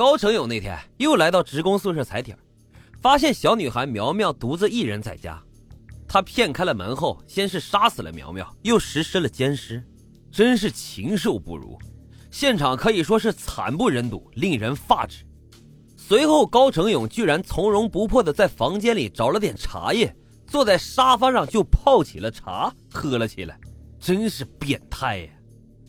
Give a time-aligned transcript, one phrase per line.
[0.00, 2.34] 高成勇那天又来到职工宿舍踩点，
[3.02, 5.38] 发现小女孩苗苗独自一人在家。
[6.08, 9.84] 他骗开了门后，先是杀死了苗苗，又实施了奸尸，
[10.32, 11.78] 真是禽兽不如。
[12.30, 15.22] 现场可以说是惨不忍睹，令人发指。
[15.98, 23.60] 随后，高成勇居然从容不迫地在房间里找了点茶叶，坐在沙发上就泡起了茶，喝了起来，
[23.98, 25.32] 真是变态呀！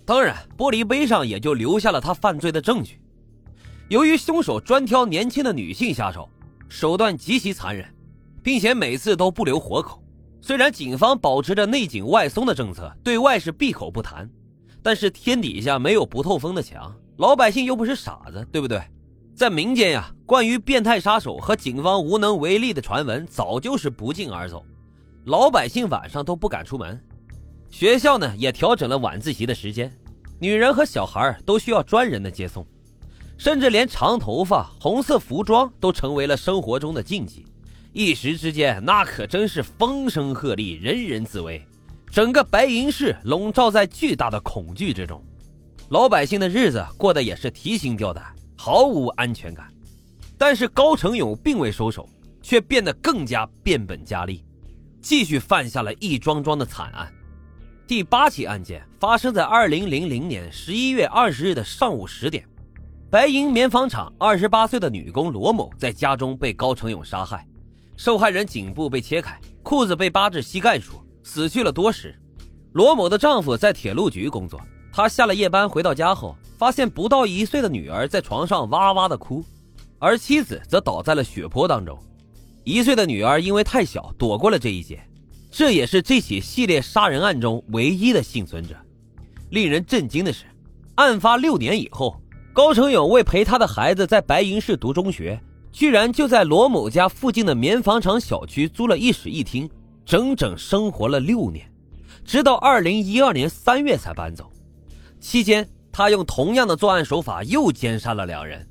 [0.03, 3.00] 当然，玻璃杯上也就留下了他犯罪的证据。
[3.91, 6.29] 由于凶手专挑年轻的女性下手，
[6.69, 7.85] 手段极其残忍，
[8.41, 10.01] 并且每次都不留活口。
[10.39, 14.29] 虽然警方保持着内紧外松的政策，对外是闭口不谈。
[14.81, 18.81] 但是天底下没有不透风的墙，老百姓又不是傻子，对不对？
[19.35, 24.65] 在民间呀，关于变态杀手和警方无能为力的传闻早就是不胫而走，
[25.25, 26.97] 老百姓晚上都不敢出门。
[27.69, 29.91] 学校呢也调整了晚自习的时间，
[30.39, 32.65] 女人和小孩都需要专人的接送，
[33.43, 37.43] 甚至连长头发、红色服装都成为了生活中的禁忌。
[37.91, 41.59] 一时之间，那可真是风声鹤唳，人人自危。
[42.11, 45.19] 整个白银市笼罩在巨大的恐惧之中，
[45.89, 48.23] 老百姓的日子过得也是提心吊胆，
[48.55, 49.67] 毫无安全感。
[50.37, 52.07] 但是高成勇并未收手，
[52.43, 54.45] 却变得更加变本加厉，
[55.01, 57.11] 继续犯下了一桩桩的惨案。
[57.87, 62.45] 第八起案件发生在二零零零年十一月二十日的上午十点，
[63.11, 67.45] 白银棉纺厂二十八岁的女工罗某在家中被高成勇杀害，
[67.97, 71.03] 受害人颈部被切开，裤子被扒至膝盖处。
[71.21, 72.17] 死去了多时。
[72.71, 74.61] 罗某的丈夫在铁路局工作，
[74.93, 79.43] 他下了夜班回到家后，发现不到一岁的女儿在床上哇哇的哭，
[79.99, 81.99] 而妻子则倒在了血泊当中。
[82.63, 85.05] 一岁的女儿因为太小，躲过了这一劫。
[85.51, 88.73] 这也是这起系列杀人案中唯一的幸存者。
[89.49, 90.45] 令人震惊的是，
[90.95, 92.20] 案发六年以后，
[92.53, 95.39] 高成勇为陪他的孩子在白银市读中学，
[95.71, 99.69] 居然就在罗某家附近的棉纺厂小区租了一室一厅。
[100.03, 101.71] 整整生活了六年，
[102.25, 104.51] 直到二零一二年三月才搬走。
[105.21, 108.67] 期间，他用同样的作案手法又奸杀了两人。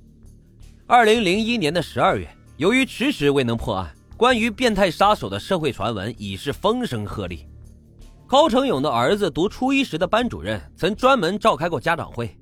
[0.87, 7.39] 二零零一年的十二月，由于迟迟未能破案，关于变态杀手的社会传闻已是风声鹤唳。
[8.27, 12.37] 高成勇的儿子读初一时的班主任曾专门召开过家长会，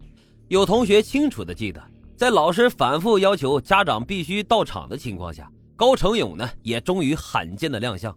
[0.49, 1.83] 有同学清楚的记得，
[2.17, 8.17] 在老师反复要求家长必须到场的情况下，高成勇呢也终于罕见的亮相。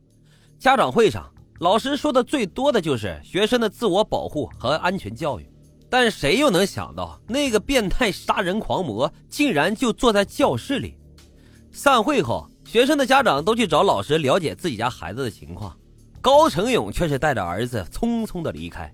[0.57, 5.45] 家长会上，老师说的最多的就是学生的自我保护和安全教育，
[5.89, 10.95] 但谁又能想到那个变态杀人狂魔竟然就坐在教室里？
[11.69, 15.77] 散会后，学生的家长都去找老师了解自己家孩子的情况，
[16.21, 18.89] 高成勇却是带着儿子匆匆的离开。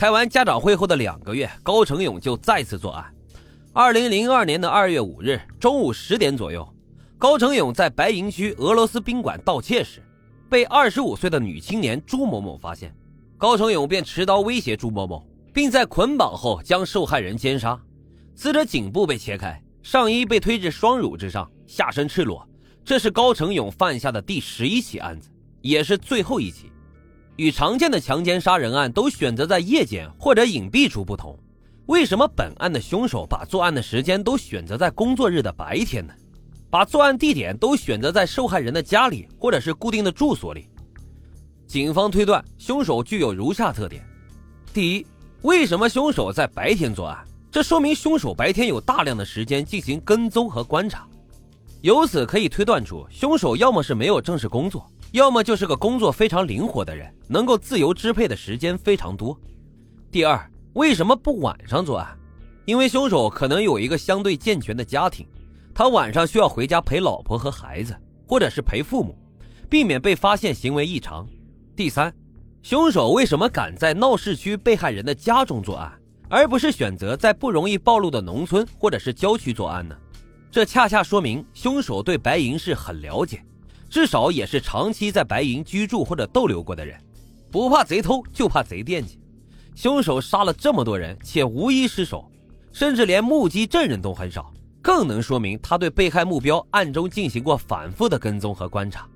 [0.00, 3.04] 开完家长会后的两个月，高成勇就再次作案。
[3.70, 6.66] 二零零二年的二月五日中午十点左右，
[7.18, 10.02] 高成勇在白银区俄罗斯宾馆盗窃时。
[10.48, 12.96] 被二十五岁的女青年朱某某发现，
[13.36, 15.22] 高成勇便持刀威胁朱某某，
[15.52, 17.78] 并在捆绑后将受害人奸杀。
[18.34, 22.48] 死者颈部被切开，上衣被推至双乳之上，下身赤裸。
[22.82, 25.28] 这是高成勇犯下的第十一起案子，
[25.60, 26.72] 也是最后一起。
[27.36, 31.38] 与常见的强奸杀人案都选择在夜间或者隐蔽处不同，
[31.86, 36.12] 为什么本案的凶手把作案的时间都选择在工作日的白天呢？
[36.68, 40.68] 把作案地点都选择在受害人的家里或者是固定的住所里。
[41.66, 44.04] 警方推断，凶手具有如下特点：
[44.72, 45.06] 第一，
[45.42, 47.26] 为什么凶手在白天作案？
[47.50, 51.08] 这说明凶手白天有大量的时间进行跟踪和观察。
[51.80, 59.36] 由此可以推断出，凶手要么是没有正式工作，要么就是个工作非常灵活的人，能够自由支配的时间非常多。
[60.10, 62.16] 第二，为什么不晚上作案？
[62.64, 65.26] 因为凶手可能有一个相对健全的家庭。
[65.74, 69.16] 他晚上需要回家陪老婆和孩子，或者是陪父母，
[69.68, 71.26] 避免被发现行为异常。
[71.74, 72.14] 第三，
[72.62, 75.92] 凶手为什么敢在闹市区被害人的家中作案，
[76.28, 79.96] 而不是选择在不容易暴露的农村或者是郊区作案呢？
[80.52, 83.42] 这恰恰说明凶手对白银市很了解，
[83.90, 86.96] 至少也是长期在白银居住或者逗留过的人。
[87.50, 89.18] 不怕贼偷，就怕贼惦记。
[89.74, 92.30] 凶手杀了这么多人，且无一失手，
[92.72, 94.52] 甚至连目击证人都很少。
[94.80, 99.06] 更能说明他对被害目标暗中进行过反复的跟踪和观察，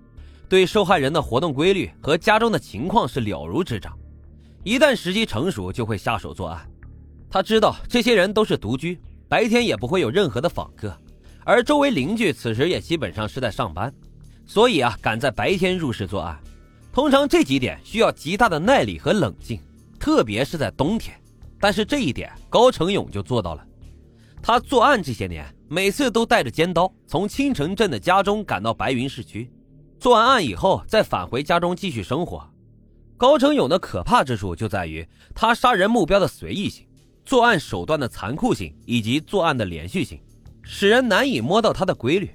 [0.49, 3.97] 对受害人的活动规律和家中的情况是了如指掌。
[4.63, 6.69] 一旦时机成熟，就会下手作案。
[7.31, 10.97] 他知道这些人都是独居，白天也不会有任何的访客，
[11.45, 13.93] 而周围邻居此时也基本上是在上班，
[14.47, 16.39] 所以啊，敢在白天入室作案。
[16.93, 19.61] 通常这几点需要极大的耐力和冷静，
[19.99, 21.15] 特别是在冬天。
[21.59, 23.67] 但是这一点，高成勇就做到了。
[24.43, 29.51] 他作案这些年，每次都带着尖刀从青城镇的家中赶到白云市区，
[29.99, 32.47] 做完案以后再返回家中继续生活。
[33.17, 36.87] 高成勇的可怕之处就在于他杀人目标的随意性、
[37.25, 40.21] 作案手段的残酷性以及作案的连续性，
[40.63, 42.31] 使人难以摸到他的规律。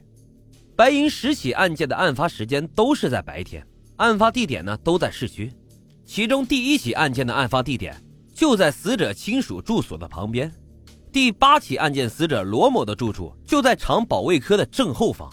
[0.79, 3.67] 白银十起案件的案发时间都是在白天，
[3.97, 5.51] 案发地点呢都在市区，
[6.05, 8.01] 其中第一起案件的案发地点
[8.33, 10.49] 就在死者亲属住所的旁边。
[11.11, 15.29] 第八起案件，死者罗某的住处就在厂保卫科的正后方。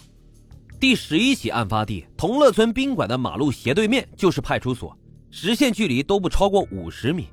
[0.81, 4.99] 第十一起案发地同乐村宾馆的马路斜对面就是派出所，
[5.31, 7.29] 直线距离都不超过五十米。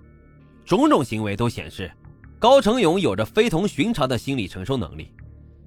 [0.63, 1.91] 种种行为都显示，
[2.37, 5.11] 高成勇有着非同寻常的心理承受能力。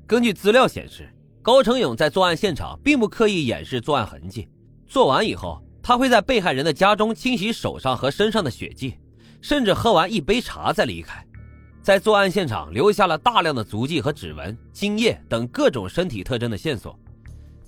[0.06, 1.12] 根据资料显示，
[1.46, 4.48] 高成勇在作案现场并不刻意掩饰作案痕迹，
[4.88, 8.96] 做完以后，他会在被害人的家中清洗手上和身上的血迹，
[9.40, 11.24] 甚至喝完一杯茶再离开。
[11.80, 16.98] 在作案现场留下了大量的足迹和指纹、精液等各种身体特征的线索。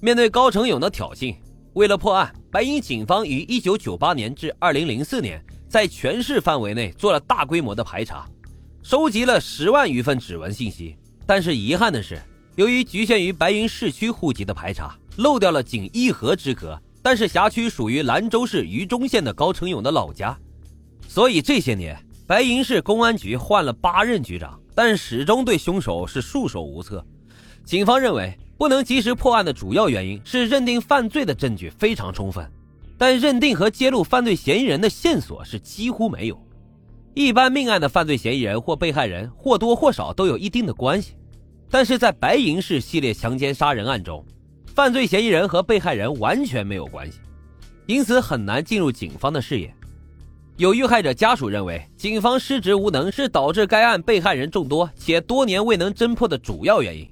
[0.00, 1.36] 面对高成勇的挑衅，
[1.74, 8.28] 为了破案，白银警方于1998年至2004年在全市范围内做了大规模的排查，
[8.82, 10.96] 收集了十万余份指纹信息。
[11.24, 12.20] 但是遗憾的是，
[12.58, 20.36] 由于局限于白云市区户籍的排查，漏掉了仅一河之隔，但是辖区属于兰州市榆中县的高成勇的老家，
[21.06, 21.96] 所以这些年。
[22.26, 27.06] 白银市公安局换了八任局长，但始终对凶手是束手无策。
[27.64, 32.44] 警方认为不能及时破案的主要原因是认定犯罪的证据非常充分，
[32.98, 36.36] 但认定和揭露犯罪嫌疑人的线索是几乎没有。
[37.14, 41.14] 一般命案的犯罪嫌疑人或被害人或多或少都有一定的关系，
[41.70, 44.24] 但是在白银市系列强奸杀人案中，
[44.74, 47.18] 犯罪嫌疑人和被害人完全没有关系，
[47.86, 49.74] 因此很难进入警方的视野。
[50.56, 57.06] 有遇害者家属认为，警方失职无能是导致该案被害人众多且多年未能侦破的主要原因。